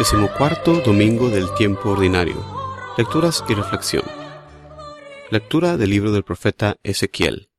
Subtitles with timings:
[0.00, 2.42] Decimocuarto domingo del tiempo ordinario.
[2.96, 4.02] Lecturas y reflexión.
[5.30, 7.50] Lectura del libro del profeta Ezequiel.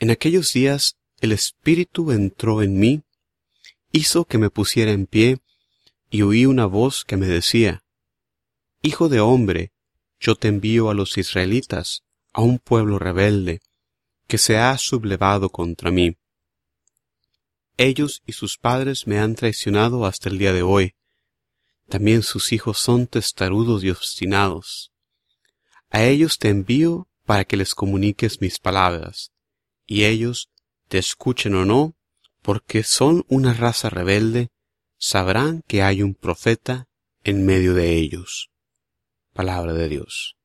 [0.00, 3.04] En aquellos días el Espíritu entró en mí,
[3.92, 5.38] hizo que me pusiera en pie,
[6.10, 7.84] y oí una voz que me decía,
[8.82, 9.70] Hijo de hombre,
[10.18, 13.60] yo te envío a los israelitas, a un pueblo rebelde,
[14.26, 16.16] que se ha sublevado contra mí.
[17.76, 20.96] Ellos y sus padres me han traicionado hasta el día de hoy.
[21.88, 24.92] También sus hijos son testarudos y obstinados.
[25.90, 29.32] A ellos te envío para que les comuniques mis palabras,
[29.86, 30.50] y ellos,
[30.88, 31.94] te escuchen o no,
[32.42, 34.50] porque son una raza rebelde,
[34.98, 36.88] sabrán que hay un profeta
[37.24, 38.50] en medio de ellos.
[39.32, 40.36] Palabra de Dios.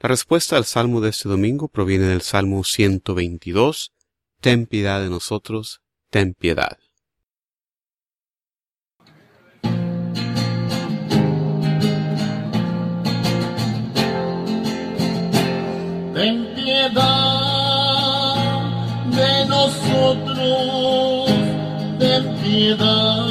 [0.00, 3.92] La respuesta al salmo de este domingo proviene del Salmo 122.
[4.40, 6.78] Ten piedad de nosotros, ten piedad.
[16.18, 16.96] Ten piedad
[19.06, 21.30] de nosotros,
[22.00, 23.27] ten piedad.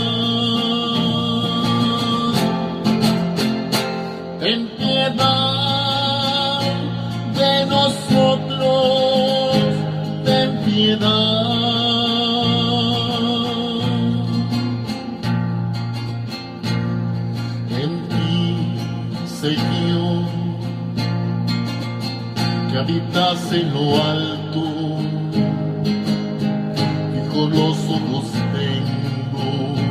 [27.50, 29.86] Los ojos tengo,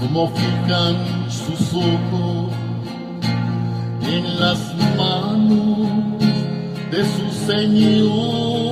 [0.00, 0.96] como fijan
[1.30, 2.52] sus ojos
[4.02, 4.58] en las
[4.96, 5.88] manos
[6.90, 8.65] de su Señor,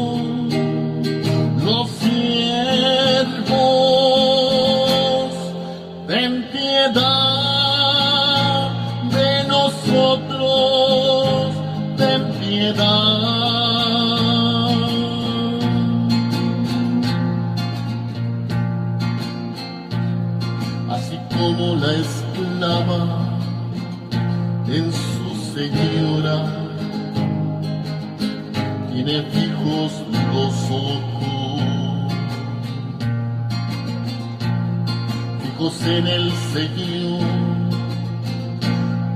[35.70, 37.22] fijos en el Señor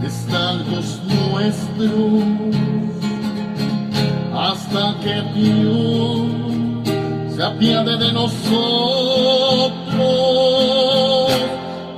[0.04, 2.22] están los nuestros
[4.34, 6.26] hasta que Dios
[7.34, 8.38] se apiade de nosotros.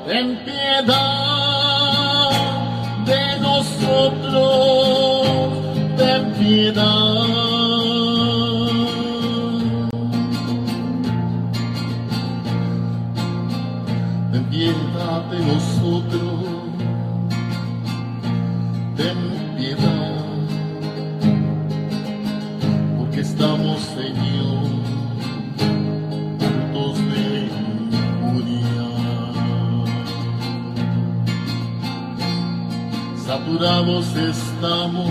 [0.07, 1.20] Ten piedad
[33.31, 35.09] saturados estamos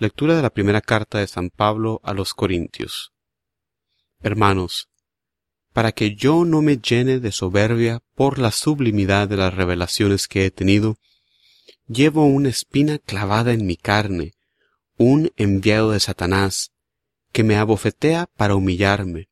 [0.00, 3.12] Lectura de la primera carta de San Pablo a los Corintios.
[4.22, 4.88] Hermanos,
[5.74, 10.46] para que yo no me llene de soberbia por la sublimidad de las revelaciones que
[10.46, 10.96] he tenido,
[11.86, 14.32] llevo una espina clavada en mi carne,
[14.96, 16.72] un enviado de Satanás,
[17.30, 19.28] que me abofetea para humillarme.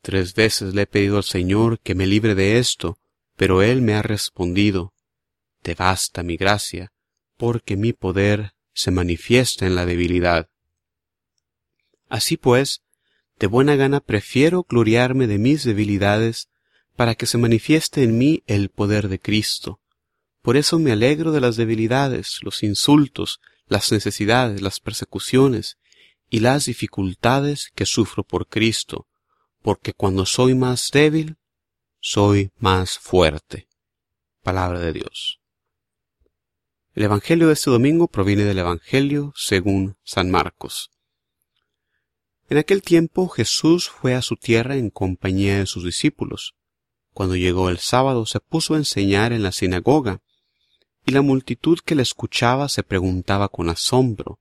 [0.00, 3.00] Tres veces le he pedido al Señor que me libre de esto,
[3.34, 4.94] pero Él me ha respondido,
[5.62, 6.92] Te basta mi gracia,
[7.36, 10.50] porque mi poder se manifiesta en la debilidad.
[12.10, 12.82] Así pues,
[13.38, 16.50] de buena gana prefiero gloriarme de mis debilidades
[16.94, 19.80] para que se manifieste en mí el poder de Cristo.
[20.42, 25.78] Por eso me alegro de las debilidades, los insultos, las necesidades, las persecuciones
[26.28, 29.06] y las dificultades que sufro por Cristo,
[29.62, 31.38] porque cuando soy más débil,
[31.98, 33.68] soy más fuerte.
[34.42, 35.40] Palabra de Dios.
[36.96, 40.90] El Evangelio de este domingo proviene del Evangelio según San Marcos.
[42.48, 46.54] En aquel tiempo Jesús fue a su tierra en compañía de sus discípulos.
[47.12, 50.22] Cuando llegó el sábado se puso a enseñar en la sinagoga,
[51.04, 54.40] y la multitud que le escuchaba se preguntaba con asombro,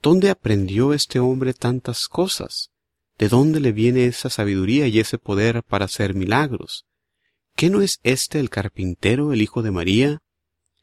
[0.00, 2.70] ¿Dónde aprendió este hombre tantas cosas?
[3.18, 6.86] ¿De dónde le viene esa sabiduría y ese poder para hacer milagros?
[7.54, 10.22] ¿Qué no es este el carpintero, el hijo de María,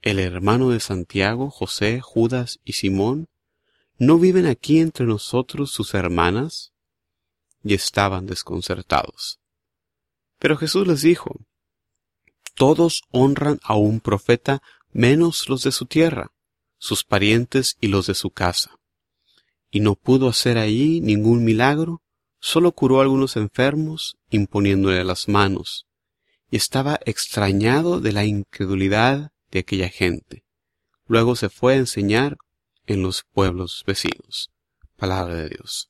[0.04, 3.30] el hermano de Santiago, José, Judas y Simón?
[3.98, 6.74] ¿No viven aquí entre nosotros sus hermanas?
[7.64, 9.40] Y estaban desconcertados.
[10.40, 11.40] Pero Jesús les dijo,
[12.54, 14.62] Todos honran a un profeta
[14.92, 16.34] menos los de su tierra,
[16.78, 18.78] sus parientes y los de su casa.
[19.72, 22.02] Y no pudo hacer allí ningún milagro,
[22.42, 25.88] solo curó a algunos enfermos imponiéndole las manos,
[26.52, 30.44] y estaba extrañado de la incredulidad de aquella gente.
[31.08, 32.38] Luego se fue a enseñar
[32.88, 34.50] en los pueblos vecinos.
[34.98, 35.90] Palabra de Dios.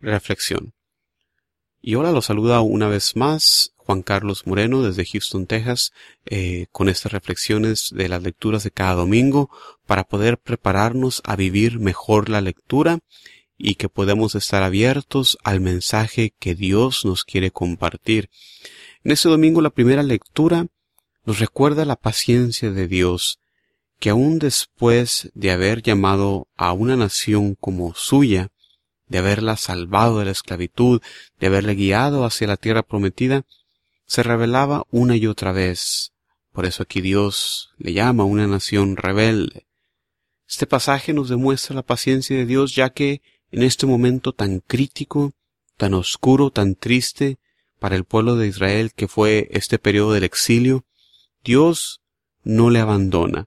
[0.00, 0.74] Reflexión.
[1.80, 5.92] Y ahora lo saluda una vez más Juan Carlos Moreno desde Houston, Texas,
[6.26, 9.50] eh, con estas reflexiones de las lecturas de cada domingo
[9.86, 12.98] para poder prepararnos a vivir mejor la lectura
[13.56, 18.28] y que podamos estar abiertos al mensaje que Dios nos quiere compartir.
[19.04, 20.66] En este domingo la primera lectura
[21.30, 23.38] nos recuerda la paciencia de Dios,
[24.00, 28.48] que aun después de haber llamado a una nación como suya,
[29.06, 31.00] de haberla salvado de la esclavitud,
[31.38, 33.44] de haberle guiado hacia la tierra prometida,
[34.06, 36.10] se revelaba una y otra vez.
[36.50, 39.68] Por eso aquí Dios le llama una nación rebelde.
[40.48, 43.22] Este pasaje nos demuestra la paciencia de Dios ya que
[43.52, 45.32] en este momento tan crítico,
[45.76, 47.38] tan oscuro, tan triste
[47.78, 50.84] para el pueblo de Israel que fue este periodo del exilio,
[51.44, 52.00] Dios
[52.42, 53.46] no le abandona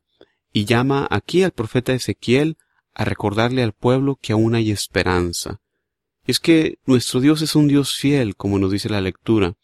[0.51, 2.57] y llama aquí al profeta Ezequiel
[2.94, 5.60] a recordarle al pueblo que aún hay esperanza.
[6.25, 9.56] Y es que nuestro Dios es un Dios fiel, como nos dice la lectura.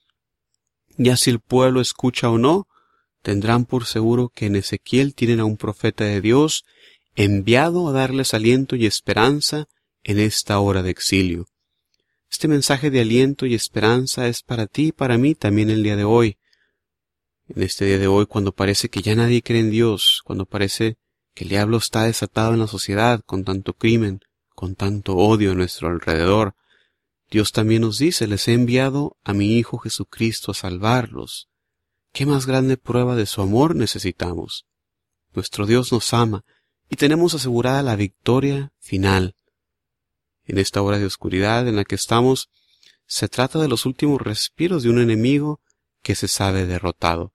[0.98, 2.68] Ya si el pueblo escucha o no,
[3.22, 6.66] tendrán por seguro que en Ezequiel tienen a un profeta de Dios
[7.16, 9.68] enviado a darles aliento y esperanza
[10.04, 11.46] en esta hora de exilio.
[12.30, 15.96] Este mensaje de aliento y esperanza es para ti y para mí también el día
[15.96, 16.38] de hoy.
[17.56, 21.00] En este día de hoy, cuando parece que ya nadie cree en Dios, cuando parece
[21.34, 24.20] que el diablo está desatado en la sociedad con tanto crimen,
[24.50, 26.54] con tanto odio a nuestro alrededor,
[27.32, 31.50] Dios también nos dice, les he enviado a mi Hijo Jesucristo a salvarlos.
[32.14, 34.68] ¿Qué más grande prueba de su amor necesitamos?
[35.34, 36.46] Nuestro Dios nos ama
[36.88, 39.36] y tenemos asegurada la victoria final.
[40.46, 42.52] En esta hora de oscuridad en la que estamos,
[43.08, 45.62] se trata de los últimos respiros de un enemigo
[46.04, 47.34] que se sabe derrotado.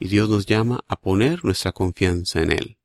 [0.00, 2.78] Y Dios nos llama a poner nuestra confianza en Él.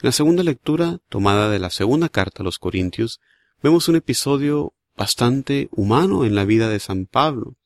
[0.00, 3.20] En la segunda lectura, tomada de la segunda carta a los Corintios,
[3.62, 7.56] vemos un episodio bastante humano en la vida de San Pablo.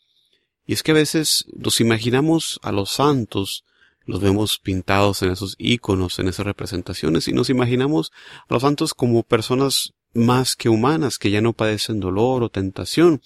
[0.64, 3.64] Y es que a veces nos imaginamos a los santos,
[4.06, 8.12] los vemos pintados en esos íconos, en esas representaciones, y nos imaginamos
[8.48, 13.20] a los santos como personas más que humanas, que ya no padecen dolor o tentación.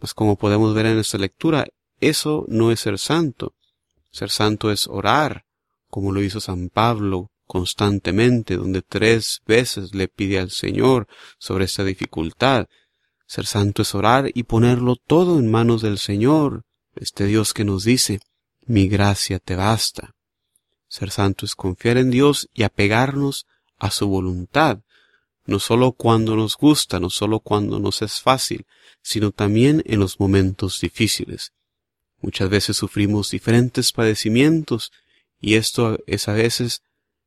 [0.00, 1.68] Pues como podemos ver en esta lectura,
[2.00, 3.54] eso no es ser santo.
[4.10, 5.44] Ser santo es orar,
[5.88, 11.82] como lo hizo San Pablo constantemente, donde tres veces le pide al Señor sobre esta
[11.82, 12.68] dificultad.
[13.26, 16.62] Ser santo es orar y ponerlo todo en manos del Señor,
[16.94, 18.20] este Dios que nos dice,
[18.66, 20.14] mi gracia te basta.
[20.88, 23.46] Ser santo es confiar en Dios y apegarnos
[23.78, 24.80] a su voluntad,
[25.44, 28.66] no solo cuando nos gusta, no solo cuando nos es fácil,
[29.02, 31.52] sino también en los momentos difíciles.
[32.20, 34.92] Muchas veces sufrimos diferentes padecimientos
[35.40, 36.82] y esto es a veces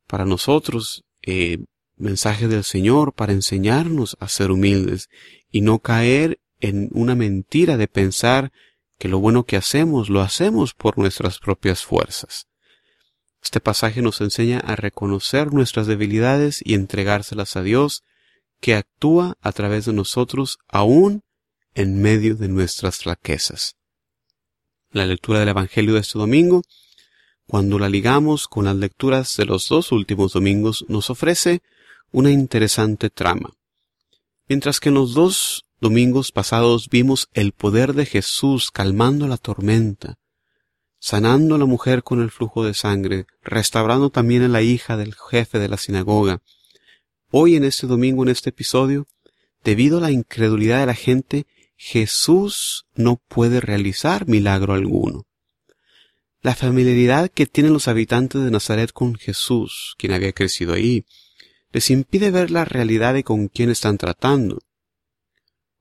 [0.06, 1.64] para nosotros eh,
[1.96, 5.08] mensaje del Señor para enseñarnos a ser humildes
[5.50, 8.52] y no caer en una mentira de pensar
[8.98, 12.46] que lo bueno que hacemos lo hacemos por nuestras propias fuerzas.
[13.42, 18.02] Este pasaje nos enseña a reconocer nuestras debilidades y entregárselas a Dios,
[18.60, 21.22] que actúa a través de nosotros aún
[21.74, 23.76] en medio de nuestras flaquezas.
[24.94, 26.62] La lectura del Evangelio de este domingo
[27.46, 31.62] cuando la ligamos con las lecturas de los dos últimos domingos, nos ofrece
[32.10, 33.50] una interesante trama.
[34.48, 40.16] Mientras que en los dos domingos pasados vimos el poder de Jesús calmando la tormenta,
[40.98, 45.14] sanando a la mujer con el flujo de sangre, restaurando también a la hija del
[45.14, 46.40] jefe de la sinagoga,
[47.30, 49.06] hoy en este domingo, en este episodio,
[49.62, 55.26] debido a la incredulidad de la gente, Jesús no puede realizar milagro alguno.
[56.40, 61.06] La familiaridad que tienen los habitantes de Nazaret con Jesús, quien había crecido ahí,
[61.72, 64.60] les impide ver la realidad de con quién están tratando.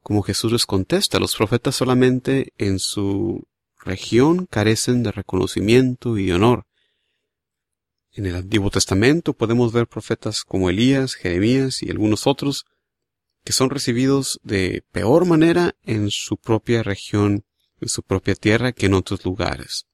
[0.02, 3.48] Como Jesús les contesta, los profetas solamente en su
[3.80, 6.66] región carecen de reconocimiento y de honor.
[8.12, 12.66] En el Antiguo Testamento podemos ver profetas como Elías, Jeremías y algunos otros
[13.44, 17.46] que son recibidos de peor manera en su propia región,
[17.82, 19.88] en su propia tierra que en otros lugares.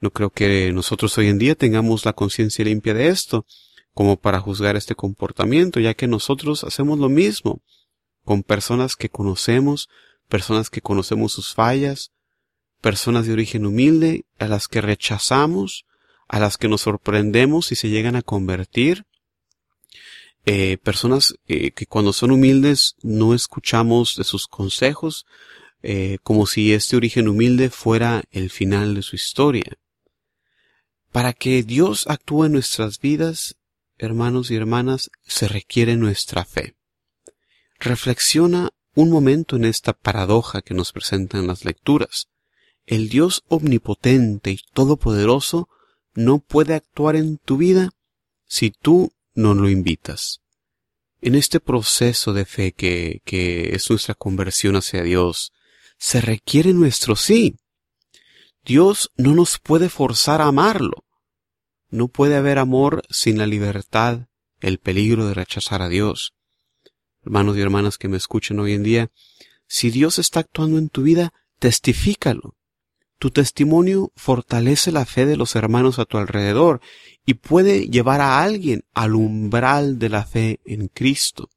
[0.00, 3.44] No creo que nosotros hoy en día tengamos la conciencia limpia de esto,
[3.92, 7.62] como para juzgar este comportamiento, ya que nosotros hacemos lo mismo
[8.24, 9.88] con personas que conocemos,
[10.28, 12.12] personas que conocemos sus fallas,
[12.80, 15.84] personas de origen humilde, a las que rechazamos,
[16.28, 19.04] a las que nos sorprendemos si se llegan a convertir,
[20.46, 25.26] eh, personas eh, que cuando son humildes no escuchamos de sus consejos,
[25.82, 29.78] eh, como si este origen humilde fuera el final de su historia.
[31.12, 33.56] Para que Dios actúe en nuestras vidas,
[33.98, 36.74] hermanos y hermanas, se requiere nuestra fe.
[37.78, 42.28] Reflexiona un momento en esta paradoja que nos presentan las lecturas.
[42.86, 45.68] El Dios omnipotente y todopoderoso
[46.14, 47.90] no puede actuar en tu vida
[48.46, 50.40] si tú no lo invitas.
[51.20, 55.52] En este proceso de fe que, que es nuestra conversión hacia Dios,
[55.98, 57.56] se requiere nuestro sí.
[58.64, 61.04] Dios no nos puede forzar a amarlo.
[61.90, 64.28] No puede haber amor sin la libertad,
[64.60, 66.34] el peligro de rechazar a Dios.
[67.22, 69.10] Hermanos y hermanas que me escuchen hoy en día,
[69.66, 72.56] si Dios está actuando en tu vida, testifícalo.
[73.20, 76.80] Tu testimonio fortalece la fe de los hermanos a tu alrededor
[77.26, 81.50] y puede llevar a alguien al umbral de la fe en Cristo.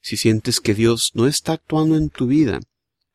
[0.00, 2.58] Si sientes que Dios no está actuando en tu vida,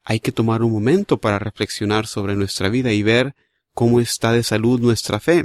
[0.06, 3.36] hay que tomar un momento para reflexionar sobre nuestra vida y ver
[3.74, 5.44] cómo está de salud nuestra fe.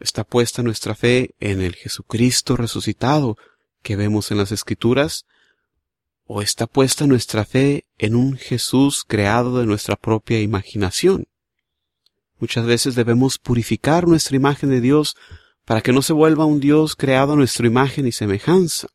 [0.00, 3.38] ¿Está puesta nuestra fe en el Jesucristo resucitado
[3.84, 5.24] que vemos en las Escrituras?
[6.32, 11.26] ¿O está puesta nuestra fe en un Jesús creado de nuestra propia imaginación?
[12.38, 15.16] Muchas veces debemos purificar nuestra imagen de Dios
[15.64, 18.86] para que no se vuelva un Dios creado a nuestra imagen y semejanza.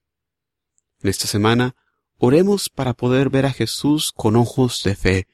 [1.03, 1.75] En esta semana,
[2.19, 5.27] oremos para poder ver a Jesús con ojos de fe,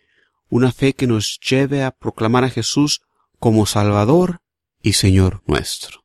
[0.50, 3.04] una fe que nos lleve a proclamar a Jesús
[3.38, 4.42] como Salvador
[4.82, 6.02] y Señor nuestro.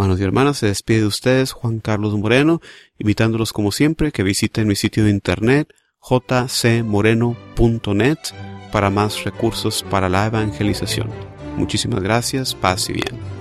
[0.00, 2.62] Hermanos y hermanas, se despide de ustedes Juan Carlos Moreno,
[2.98, 8.18] invitándolos como siempre que visiten mi sitio de internet jcmoreno.net
[8.72, 11.10] para más recursos para la evangelización.
[11.58, 13.39] Muchísimas gracias, paz y bien.